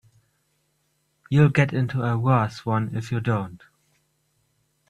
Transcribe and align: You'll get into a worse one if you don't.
You'll 1.29 1.49
get 1.49 1.73
into 1.75 2.01
a 2.01 2.17
worse 2.17 2.65
one 2.65 2.95
if 2.95 3.11
you 3.11 3.19
don't. 3.19 3.61